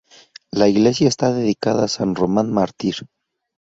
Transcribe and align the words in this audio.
La 0.51 0.67
iglesia 0.67 1.07
está 1.07 1.31
dedicada 1.31 1.85
a 1.85 1.87
san 1.87 2.15
Román 2.15 2.51
mártir. 2.51 3.07